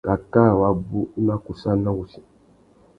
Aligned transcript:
Cacā 0.07 0.43
wabú 0.61 0.99
i 1.19 1.27
má 1.29 1.35
kussāna 1.45 1.89
wussi. 2.01 2.21